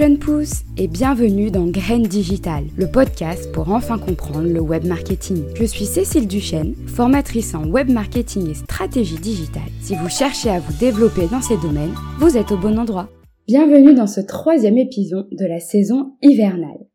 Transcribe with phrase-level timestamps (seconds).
[0.00, 5.44] jeunes pousses et bienvenue dans Graines Digital, le podcast pour enfin comprendre le web marketing.
[5.54, 9.68] Je suis Cécile Duchesne, formatrice en web marketing et stratégie digitale.
[9.82, 13.10] Si vous cherchez à vous développer dans ces domaines, vous êtes au bon endroit.
[13.46, 16.86] Bienvenue dans ce troisième épisode de la saison hivernale.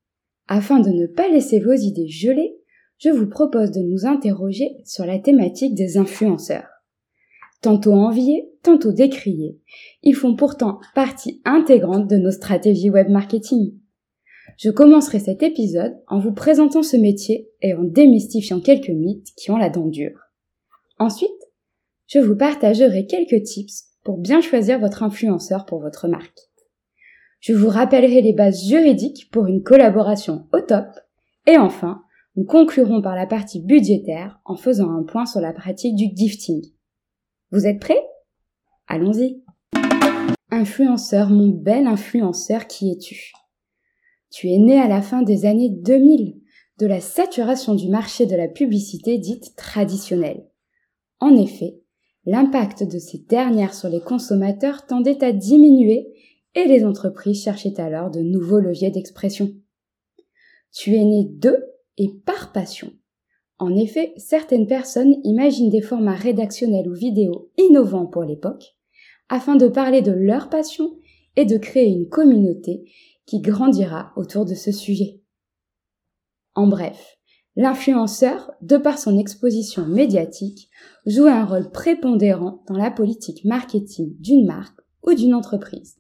[0.48, 2.56] Afin de ne pas laisser vos idées geler,
[2.98, 6.75] je vous propose de nous interroger sur la thématique des influenceurs.
[7.62, 9.60] Tantôt enviés, tantôt décriés,
[10.04, 13.80] ils font pourtant partie intégrante de nos stratégies web marketing.
[14.58, 19.52] Je commencerai cet épisode en vous présentant ce métier et en démystifiant quelques mythes qui
[19.52, 20.20] ont la dent dure.
[21.00, 21.30] Ensuite,
[22.08, 26.40] je vous partagerai quelques tips pour bien choisir votre influenceur pour votre marque.
[27.40, 30.86] Je vous rappellerai les bases juridiques pour une collaboration au top.
[31.48, 32.02] Et enfin,
[32.36, 36.64] nous conclurons par la partie budgétaire en faisant un point sur la pratique du gifting.
[37.56, 38.06] Vous êtes prêts?
[38.86, 39.42] Allons-y.
[40.52, 43.32] Influenceur, mon bel influenceur, qui es-tu?
[44.30, 46.42] Tu es né à la fin des années 2000,
[46.80, 50.46] de la saturation du marché de la publicité dite traditionnelle.
[51.22, 51.80] En effet,
[52.26, 56.10] l'impact de ces dernières sur les consommateurs tendait à diminuer
[56.56, 59.54] et les entreprises cherchaient alors de nouveaux leviers d'expression.
[60.74, 61.56] Tu es né de
[61.98, 62.92] et par passion.
[63.58, 68.76] En effet, certaines personnes imaginent des formats rédactionnels ou vidéos innovants pour l'époque,
[69.30, 70.98] afin de parler de leur passion
[71.36, 72.84] et de créer une communauté
[73.26, 75.22] qui grandira autour de ce sujet.
[76.54, 77.18] En bref,
[77.56, 80.70] l'influenceur, de par son exposition médiatique,
[81.06, 85.98] joue un rôle prépondérant dans la politique marketing d'une marque ou d'une entreprise.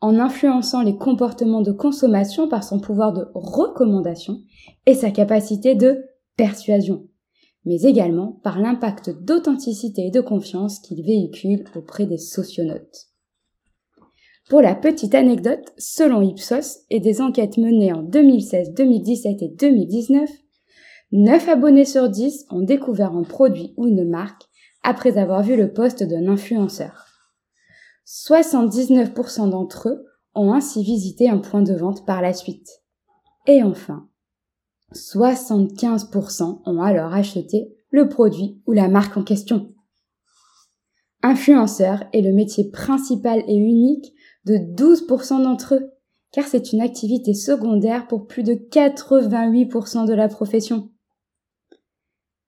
[0.00, 4.38] En influençant les comportements de consommation par son pouvoir de recommandation
[4.86, 6.04] et sa capacité de
[6.40, 7.06] persuasion,
[7.66, 13.08] mais également par l'impact d'authenticité et de confiance qu'il véhicule auprès des socionautes.
[14.48, 20.30] Pour la petite anecdote, selon Ipsos et des enquêtes menées en 2016, 2017 et 2019,
[21.12, 24.44] 9 abonnés sur 10 ont découvert un produit ou une marque
[24.82, 27.04] après avoir vu le poste d'un influenceur.
[28.06, 32.68] 79% d'entre eux ont ainsi visité un point de vente par la suite.
[33.46, 34.08] Et enfin,
[34.94, 39.74] 75% ont alors acheté le produit ou la marque en question.
[41.22, 44.14] Influenceur est le métier principal et unique
[44.46, 45.90] de 12% d'entre eux,
[46.32, 50.90] car c'est une activité secondaire pour plus de 88% de la profession.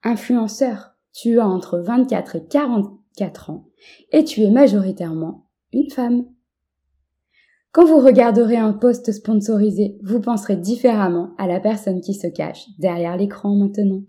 [0.02, 3.68] Influenceur, tu as entre 24 et 44 ans
[4.10, 6.26] et tu es majoritairement une femme.
[7.74, 12.66] Quand vous regarderez un post sponsorisé, vous penserez différemment à la personne qui se cache
[12.78, 14.02] derrière l'écran maintenant.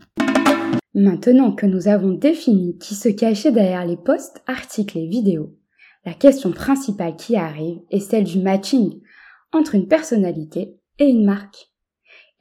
[0.94, 5.56] Maintenant que nous avons défini qui se cachait derrière les posts, articles et vidéos,
[6.06, 9.00] la question principale qui arrive est celle du matching
[9.54, 11.72] entre une personnalité et une marque.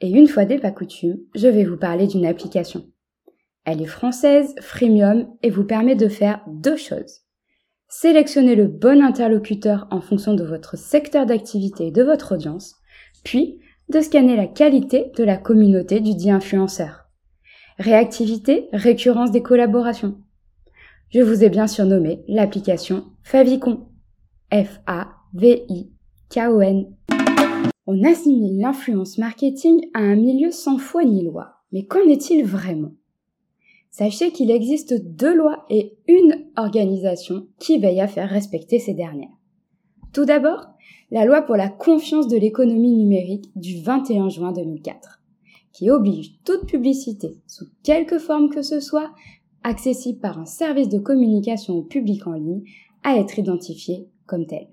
[0.01, 0.73] Et une fois des pas
[1.35, 2.83] je vais vous parler d'une application.
[3.63, 7.22] Elle est française, freemium et vous permet de faire deux choses.
[7.95, 12.77] Sélectionnez le bon interlocuteur en fonction de votre secteur d'activité et de votre audience,
[13.23, 13.59] puis
[13.89, 17.05] de scanner la qualité de la communauté du dit influenceur.
[17.77, 20.17] Réactivité, récurrence des collaborations.
[21.11, 23.85] Je vous ai bien surnommé l'application Favicon.
[24.51, 24.95] F-A-V-I-K-O-N.
[27.85, 31.57] On assimile l'influence marketing à un milieu sans foi ni loi.
[31.71, 32.95] Mais qu'en est-il vraiment?
[33.93, 39.37] Sachez qu'il existe deux lois et une organisation qui veille à faire respecter ces dernières.
[40.13, 40.65] Tout d'abord,
[41.11, 45.21] la loi pour la confiance de l'économie numérique du 21 juin 2004,
[45.73, 49.11] qui oblige toute publicité, sous quelque forme que ce soit,
[49.61, 52.63] accessible par un service de communication au public en ligne,
[53.03, 54.69] à être identifiée comme telle.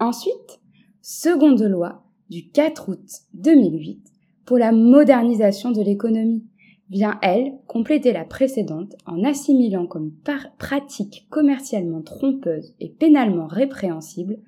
[0.00, 0.60] Ensuite,
[1.00, 4.02] seconde loi du 4 août 2008
[4.46, 6.44] pour la modernisation de l'économie,
[6.90, 10.12] vient, elle, compléter la précédente en assimilant comme
[10.58, 14.38] pratique commercialement trompeuse et pénalement répréhensible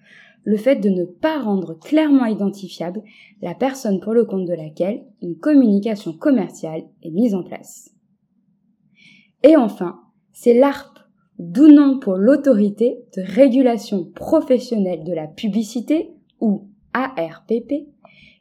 [0.45, 3.03] le fait de ne pas rendre clairement identifiable
[3.43, 7.95] la personne pour le compte de laquelle une communication commerciale est mise en place.
[9.43, 10.01] Et enfin,
[10.33, 10.99] c'est l'ARP,
[11.39, 16.11] d'où nom pour l'autorité de régulation professionnelle de la publicité,
[16.41, 17.87] ou ARPP,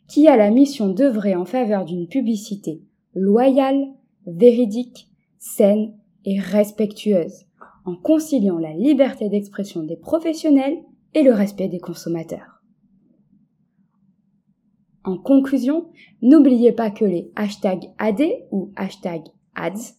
[0.08, 2.82] qui a la mission d'œuvrer en faveur d'une publicité
[3.14, 3.94] loyale,
[4.26, 5.08] véridique,
[5.38, 5.94] saine
[6.26, 7.46] et respectueuse,
[7.86, 10.78] en conciliant la liberté d'expression des professionnels
[11.14, 12.62] et le respect des consommateurs.
[15.04, 15.90] En conclusion,
[16.22, 18.22] n'oubliez pas que les hashtags AD
[18.52, 19.24] ou hashtag
[19.56, 19.94] ads,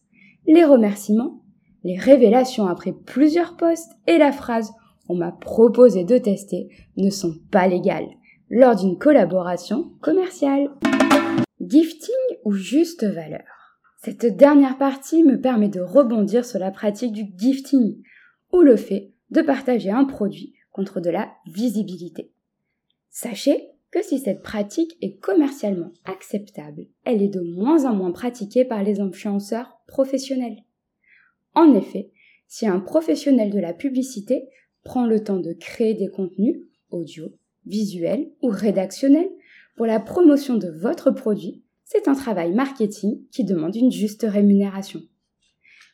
[0.46, 1.42] les remerciements,
[1.82, 4.72] les révélations après plusieurs posts et la phrase
[5.10, 8.10] on m'a proposé de tester ne sont pas légales
[8.48, 10.70] lors d'une collaboration commerciale.
[11.60, 17.26] Gifting ou juste valeur Cette dernière partie me permet de rebondir sur la pratique du
[17.36, 18.02] gifting,
[18.52, 22.32] ou le fait de partager un produit contre de la visibilité.
[23.10, 28.64] Sachez que si cette pratique est commercialement acceptable, elle est de moins en moins pratiquée
[28.64, 30.64] par les influenceurs professionnels.
[31.54, 32.10] En effet,
[32.46, 34.48] si un professionnel de la publicité
[34.84, 36.56] prend le temps de créer des contenus
[36.90, 37.32] audio,
[37.66, 39.30] visuels ou rédactionnels
[39.76, 45.02] pour la promotion de votre produit, c'est un travail marketing qui demande une juste rémunération.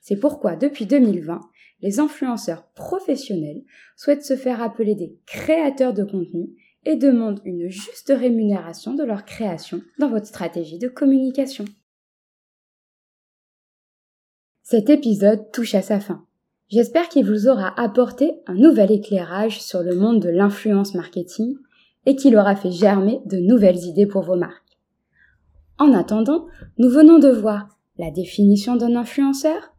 [0.02, 1.40] C'est pourquoi depuis 2020,
[1.80, 3.64] les influenceurs professionnels
[3.96, 6.50] souhaitent se faire appeler des créateurs de contenu
[6.84, 11.64] et demandent une juste rémunération de leur création dans votre stratégie de communication.
[14.64, 16.26] Cet épisode touche à sa fin.
[16.68, 21.56] J'espère qu'il vous aura apporté un nouvel éclairage sur le monde de l'influence marketing
[22.04, 24.65] et qu'il aura fait germer de nouvelles idées pour vos marques.
[25.78, 26.46] En attendant,
[26.78, 27.68] nous venons de voir
[27.98, 29.74] la définition d'un influenceur,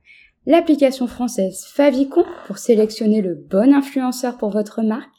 [0.46, 5.10] l'application française Favicon pour sélectionner le bon influenceur pour votre marque,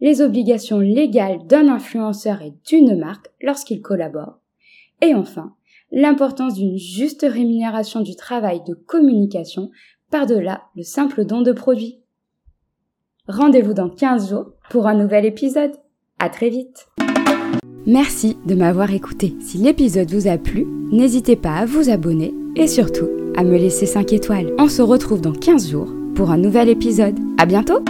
[0.00, 4.40] les obligations légales d'un influenceur et d'une marque lorsqu'ils collaborent,
[5.02, 5.54] et enfin,
[5.90, 9.70] l'importance d'une juste rémunération du travail de communication
[10.10, 12.00] par-delà le simple don de produits.
[13.26, 15.76] Rendez-vous dans 15 jours pour un nouvel épisode.
[16.18, 16.88] À très vite.
[17.86, 19.34] Merci de m'avoir écouté.
[19.40, 23.86] Si l'épisode vous a plu, n'hésitez pas à vous abonner et surtout à me laisser
[23.86, 24.52] 5 étoiles.
[24.58, 27.18] On se retrouve dans 15 jours pour un nouvel épisode.
[27.38, 27.82] À bientôt!